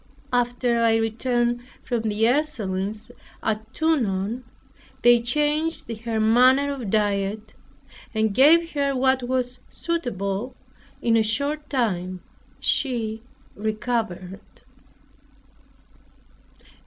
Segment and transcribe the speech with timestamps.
[0.33, 3.11] After I returned from the Ursulines
[3.43, 4.43] at Tonon,
[5.03, 7.53] they changed her manner of diet,
[8.11, 10.55] and gave her what was suitable;
[11.03, 12.21] in a short time
[12.59, 13.21] she
[13.55, 14.41] recovered.